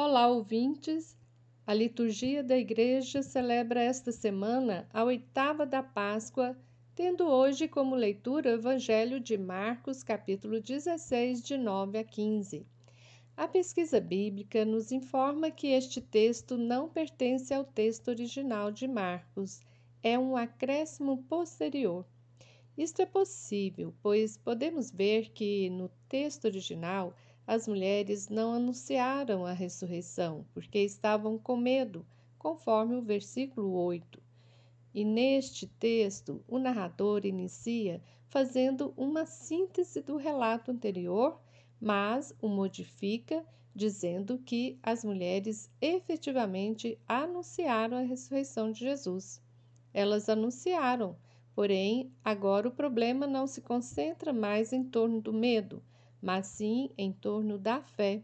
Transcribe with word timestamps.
Olá, 0.00 0.28
ouvintes! 0.28 1.16
A 1.66 1.74
liturgia 1.74 2.40
da 2.40 2.56
Igreja 2.56 3.20
celebra 3.20 3.82
esta 3.82 4.12
semana 4.12 4.88
a 4.94 5.02
oitava 5.02 5.66
da 5.66 5.82
Páscoa, 5.82 6.56
tendo 6.94 7.24
hoje 7.24 7.66
como 7.66 7.96
leitura 7.96 8.50
o 8.50 8.52
Evangelho 8.52 9.18
de 9.18 9.36
Marcos, 9.36 10.04
capítulo 10.04 10.60
16, 10.60 11.42
de 11.42 11.56
9 11.56 11.98
a 11.98 12.04
15. 12.04 12.64
A 13.36 13.48
pesquisa 13.48 14.00
bíblica 14.00 14.64
nos 14.64 14.92
informa 14.92 15.50
que 15.50 15.66
este 15.66 16.00
texto 16.00 16.56
não 16.56 16.88
pertence 16.88 17.52
ao 17.52 17.64
texto 17.64 18.06
original 18.06 18.70
de 18.70 18.86
Marcos, 18.86 19.60
é 20.00 20.16
um 20.16 20.36
acréscimo 20.36 21.24
posterior. 21.24 22.06
Isto 22.76 23.02
é 23.02 23.06
possível, 23.06 23.92
pois 24.00 24.36
podemos 24.36 24.92
ver 24.92 25.30
que 25.30 25.68
no 25.70 25.90
texto 26.08 26.44
original 26.44 27.12
as 27.48 27.66
mulheres 27.66 28.28
não 28.28 28.52
anunciaram 28.52 29.46
a 29.46 29.52
ressurreição, 29.52 30.44
porque 30.52 30.80
estavam 30.80 31.38
com 31.38 31.56
medo, 31.56 32.04
conforme 32.38 32.94
o 32.94 33.00
versículo 33.00 33.72
8. 33.72 34.22
E 34.92 35.02
neste 35.02 35.66
texto, 35.66 36.44
o 36.46 36.58
narrador 36.58 37.24
inicia 37.24 38.02
fazendo 38.28 38.92
uma 38.98 39.24
síntese 39.24 40.02
do 40.02 40.18
relato 40.18 40.70
anterior, 40.70 41.40
mas 41.80 42.34
o 42.42 42.48
modifica, 42.48 43.42
dizendo 43.74 44.36
que 44.36 44.78
as 44.82 45.02
mulheres 45.02 45.70
efetivamente 45.80 46.98
anunciaram 47.08 47.96
a 47.96 48.02
ressurreição 48.02 48.70
de 48.70 48.80
Jesus. 48.80 49.40
Elas 49.94 50.28
anunciaram, 50.28 51.16
porém, 51.54 52.12
agora 52.22 52.68
o 52.68 52.72
problema 52.72 53.26
não 53.26 53.46
se 53.46 53.62
concentra 53.62 54.34
mais 54.34 54.70
em 54.70 54.84
torno 54.84 55.18
do 55.18 55.32
medo 55.32 55.82
mas 56.20 56.46
sim 56.46 56.90
em 56.96 57.12
torno 57.12 57.58
da 57.58 57.80
fé. 57.80 58.22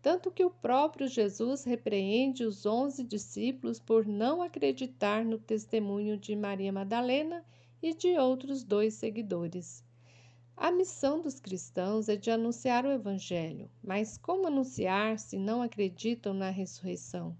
Tanto 0.00 0.30
que 0.30 0.44
o 0.44 0.50
próprio 0.50 1.06
Jesus 1.06 1.64
repreende 1.64 2.44
os 2.44 2.66
onze 2.66 3.04
discípulos 3.04 3.78
por 3.78 4.06
não 4.06 4.42
acreditar 4.42 5.24
no 5.24 5.38
testemunho 5.38 6.16
de 6.16 6.34
Maria 6.34 6.72
Madalena 6.72 7.44
e 7.82 7.94
de 7.94 8.18
outros 8.18 8.64
dois 8.64 8.94
seguidores. 8.94 9.84
A 10.56 10.70
missão 10.70 11.20
dos 11.20 11.40
cristãos 11.40 12.08
é 12.08 12.16
de 12.16 12.30
anunciar 12.30 12.84
o 12.84 12.90
Evangelho, 12.90 13.70
mas 13.82 14.18
como 14.18 14.46
anunciar 14.46 15.18
se 15.18 15.38
não 15.38 15.62
acreditam 15.62 16.34
na 16.34 16.50
ressurreição? 16.50 17.36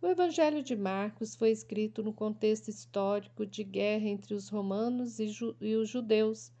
O 0.00 0.06
Evangelho 0.06 0.62
de 0.62 0.76
Marcos 0.76 1.34
foi 1.34 1.50
escrito 1.50 2.02
no 2.02 2.12
contexto 2.12 2.68
histórico 2.68 3.46
de 3.46 3.64
guerra 3.64 4.06
entre 4.06 4.34
os 4.34 4.48
romanos 4.48 5.18
e, 5.18 5.26
os 5.76 5.88
judeus 5.88 6.52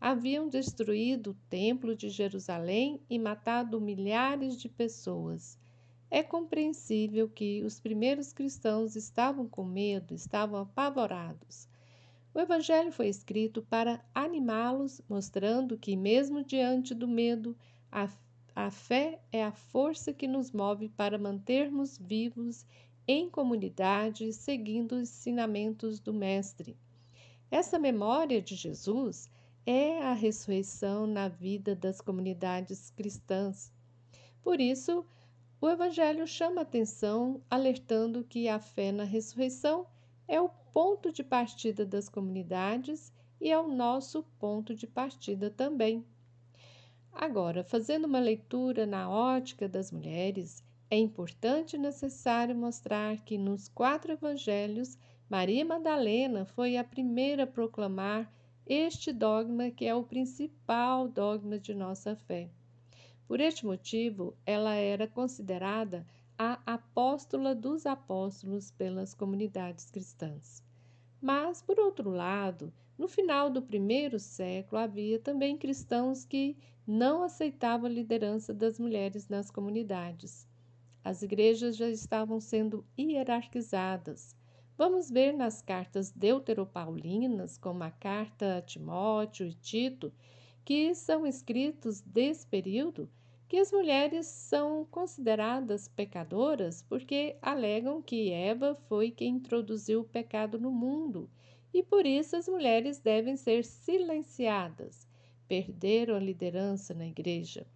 haviam 0.00 0.48
destruído 0.48 1.32
o 1.32 1.36
Templo 1.50 1.94
de 1.94 2.08
Jerusalém 2.08 3.00
e 3.10 3.18
matado 3.18 3.78
milhares 3.78 4.58
de 4.58 4.66
pessoas. 4.66 5.58
É 6.10 6.22
compreensível 6.22 7.28
que 7.28 7.62
os 7.62 7.78
primeiros 7.78 8.32
cristãos 8.32 8.96
estavam 8.96 9.46
com 9.46 9.62
medo, 9.62 10.14
estavam 10.14 10.58
apavorados. 10.60 11.68
O 12.32 12.40
Evangelho 12.40 12.90
foi 12.90 13.08
escrito 13.08 13.60
para 13.62 14.02
animá-los, 14.14 15.02
mostrando 15.08 15.76
que, 15.76 15.94
mesmo 15.96 16.42
diante 16.42 16.94
do 16.94 17.06
medo, 17.06 17.56
a, 17.92 18.08
a 18.54 18.70
fé 18.70 19.20
é 19.30 19.44
a 19.44 19.52
força 19.52 20.12
que 20.12 20.26
nos 20.26 20.50
move 20.50 20.88
para 20.88 21.18
mantermos 21.18 21.98
vivos 21.98 22.64
em 23.06 23.28
comunidade, 23.28 24.32
seguindo 24.32 24.92
os 24.92 25.10
ensinamentos 25.10 26.00
do 26.00 26.14
Mestre. 26.14 26.76
Essa 27.50 27.78
memória 27.78 28.40
de 28.40 28.54
Jesus 28.54 29.28
é 29.66 30.02
a 30.02 30.12
ressurreição 30.12 31.06
na 31.06 31.28
vida 31.28 31.74
das 31.74 32.00
comunidades 32.00 32.90
cristãs. 32.90 33.72
Por 34.42 34.60
isso, 34.60 35.04
o 35.60 35.68
Evangelho 35.68 36.26
chama 36.26 36.62
atenção, 36.62 37.42
alertando 37.50 38.24
que 38.24 38.48
a 38.48 38.58
fé 38.58 38.90
na 38.90 39.04
ressurreição 39.04 39.86
é 40.26 40.40
o 40.40 40.48
ponto 40.72 41.12
de 41.12 41.22
partida 41.22 41.84
das 41.84 42.08
comunidades 42.08 43.12
e 43.40 43.50
é 43.50 43.58
o 43.58 43.68
nosso 43.68 44.22
ponto 44.38 44.74
de 44.74 44.86
partida 44.86 45.50
também. 45.50 46.04
Agora, 47.12 47.62
fazendo 47.62 48.06
uma 48.06 48.20
leitura 48.20 48.86
na 48.86 49.10
ótica 49.10 49.68
das 49.68 49.90
mulheres, 49.90 50.64
é 50.88 50.96
importante 50.96 51.76
e 51.76 51.78
necessário 51.78 52.54
mostrar 52.54 53.18
que 53.24 53.36
nos 53.36 53.68
quatro 53.68 54.12
evangelhos, 54.12 54.96
Maria 55.28 55.64
Madalena 55.64 56.44
foi 56.44 56.76
a 56.76 56.84
primeira 56.84 57.44
a 57.44 57.46
proclamar 57.46 58.32
este 58.72 59.12
dogma 59.12 59.68
que 59.72 59.84
é 59.84 59.92
o 59.92 60.04
principal 60.04 61.08
dogma 61.08 61.58
de 61.58 61.74
nossa 61.74 62.14
fé. 62.14 62.48
Por 63.26 63.40
este 63.40 63.66
motivo, 63.66 64.36
ela 64.46 64.76
era 64.76 65.08
considerada 65.08 66.06
a 66.38 66.56
apóstola 66.64 67.52
dos 67.52 67.84
apóstolos 67.84 68.70
pelas 68.70 69.12
comunidades 69.12 69.90
cristãs. 69.90 70.62
Mas, 71.20 71.60
por 71.60 71.80
outro 71.80 72.10
lado, 72.10 72.72
no 72.96 73.08
final 73.08 73.50
do 73.50 73.60
primeiro 73.60 74.20
século 74.20 74.80
havia 74.80 75.18
também 75.18 75.58
cristãos 75.58 76.24
que 76.24 76.56
não 76.86 77.24
aceitavam 77.24 77.86
a 77.86 77.92
liderança 77.92 78.54
das 78.54 78.78
mulheres 78.78 79.28
nas 79.28 79.50
comunidades. 79.50 80.46
As 81.02 81.22
igrejas 81.22 81.76
já 81.76 81.88
estavam 81.88 82.38
sendo 82.38 82.86
hierarquizadas, 82.96 84.36
Vamos 84.80 85.10
ver 85.10 85.34
nas 85.34 85.60
cartas 85.60 86.10
deuteropaulinas, 86.10 87.58
como 87.58 87.82
a 87.82 87.90
carta 87.90 88.56
a 88.56 88.62
Timóteo 88.62 89.46
e 89.46 89.52
Tito, 89.52 90.10
que 90.64 90.94
são 90.94 91.26
escritos 91.26 92.00
desse 92.00 92.46
período, 92.46 93.06
que 93.46 93.58
as 93.58 93.70
mulheres 93.70 94.26
são 94.26 94.86
consideradas 94.90 95.86
pecadoras 95.86 96.82
porque 96.88 97.36
alegam 97.42 98.00
que 98.00 98.30
Eva 98.32 98.74
foi 98.88 99.10
quem 99.10 99.34
introduziu 99.34 100.00
o 100.00 100.08
pecado 100.08 100.58
no 100.58 100.70
mundo 100.70 101.28
e 101.74 101.82
por 101.82 102.06
isso 102.06 102.34
as 102.34 102.48
mulheres 102.48 102.98
devem 102.98 103.36
ser 103.36 103.66
silenciadas. 103.66 105.06
Perderam 105.46 106.14
a 106.14 106.18
liderança 106.18 106.94
na 106.94 107.06
igreja. 107.06 107.66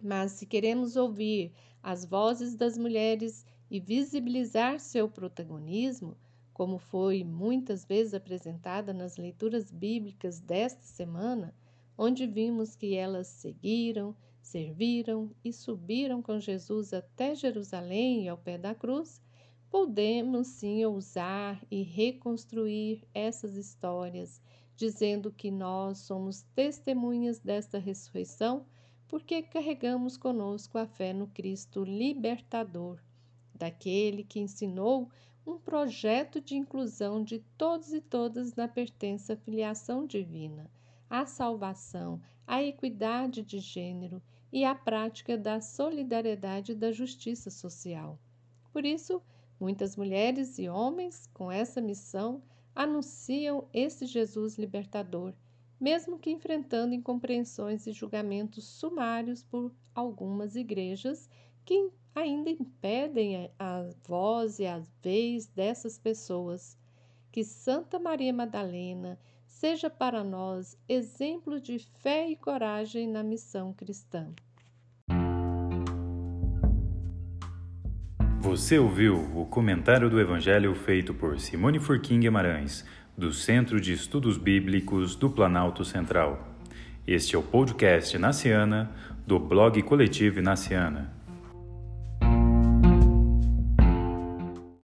Mas 0.00 0.32
se 0.32 0.46
queremos 0.46 0.96
ouvir 0.96 1.52
as 1.82 2.06
vozes 2.06 2.54
das 2.54 2.78
mulheres 2.78 3.44
e 3.70 3.78
visibilizar 3.78 4.80
seu 4.80 5.08
protagonismo, 5.08 6.16
como 6.52 6.76
foi 6.76 7.22
muitas 7.22 7.84
vezes 7.84 8.12
apresentada 8.12 8.92
nas 8.92 9.16
leituras 9.16 9.70
bíblicas 9.70 10.40
desta 10.40 10.82
semana, 10.82 11.54
onde 11.96 12.26
vimos 12.26 12.74
que 12.74 12.96
elas 12.96 13.28
seguiram, 13.28 14.16
serviram 14.42 15.30
e 15.44 15.52
subiram 15.52 16.20
com 16.20 16.40
Jesus 16.40 16.92
até 16.92 17.34
Jerusalém 17.34 18.24
e 18.24 18.28
ao 18.28 18.36
pé 18.36 18.58
da 18.58 18.74
cruz, 18.74 19.22
podemos 19.70 20.48
sim 20.48 20.84
ousar 20.84 21.64
e 21.70 21.82
reconstruir 21.82 23.06
essas 23.14 23.54
histórias, 23.56 24.42
dizendo 24.74 25.30
que 25.30 25.50
nós 25.50 25.98
somos 25.98 26.42
testemunhas 26.54 27.38
desta 27.38 27.78
ressurreição 27.78 28.66
porque 29.06 29.42
carregamos 29.42 30.16
conosco 30.16 30.76
a 30.76 30.86
fé 30.86 31.12
no 31.12 31.28
Cristo 31.28 31.84
libertador 31.84 33.00
daquele 33.60 34.24
que 34.24 34.40
ensinou 34.40 35.10
um 35.46 35.58
projeto 35.58 36.40
de 36.40 36.56
inclusão 36.56 37.22
de 37.22 37.40
todos 37.58 37.92
e 37.92 38.00
todas 38.00 38.54
na 38.54 38.66
pertença 38.66 39.34
à 39.34 39.36
filiação 39.36 40.06
divina, 40.06 40.70
à 41.10 41.26
salvação, 41.26 42.22
à 42.46 42.62
equidade 42.62 43.42
de 43.42 43.58
gênero 43.58 44.22
e 44.50 44.64
à 44.64 44.74
prática 44.74 45.36
da 45.36 45.60
solidariedade 45.60 46.72
e 46.72 46.74
da 46.74 46.90
justiça 46.90 47.50
social. 47.50 48.18
Por 48.72 48.86
isso, 48.86 49.22
muitas 49.58 49.94
mulheres 49.94 50.58
e 50.58 50.66
homens 50.66 51.28
com 51.34 51.52
essa 51.52 51.82
missão 51.82 52.42
anunciam 52.74 53.68
esse 53.74 54.06
Jesus 54.06 54.56
libertador, 54.56 55.34
mesmo 55.78 56.18
que 56.18 56.30
enfrentando 56.30 56.94
incompreensões 56.94 57.86
e 57.86 57.92
julgamentos 57.92 58.64
sumários 58.64 59.42
por 59.42 59.70
algumas 59.94 60.56
igrejas 60.56 61.28
que 61.64 61.90
ainda 62.14 62.50
impedem 62.50 63.50
a 63.58 63.88
voz 64.06 64.58
e 64.58 64.66
a 64.66 64.82
vez 65.02 65.46
dessas 65.46 65.98
pessoas. 65.98 66.78
Que 67.32 67.44
Santa 67.44 67.98
Maria 67.98 68.32
Madalena 68.32 69.18
seja 69.46 69.88
para 69.88 70.24
nós 70.24 70.76
exemplo 70.88 71.60
de 71.60 71.78
fé 72.00 72.28
e 72.28 72.36
coragem 72.36 73.06
na 73.06 73.22
missão 73.22 73.72
cristã. 73.72 74.32
Você 78.40 78.78
ouviu 78.78 79.16
o 79.36 79.46
comentário 79.46 80.10
do 80.10 80.18
Evangelho 80.18 80.74
feito 80.74 81.12
por 81.14 81.38
Simone 81.38 81.78
Furquim 81.78 82.18
Guimarães, 82.18 82.84
do 83.16 83.32
Centro 83.32 83.80
de 83.80 83.92
Estudos 83.92 84.38
Bíblicos 84.38 85.14
do 85.14 85.30
Planalto 85.30 85.84
Central. 85.84 86.48
Este 87.06 87.36
é 87.36 87.38
o 87.38 87.42
podcast 87.42 88.16
Naciana, 88.18 88.90
do 89.26 89.38
blog 89.38 89.80
Coletivo 89.82 90.40
Naciana. 90.40 91.19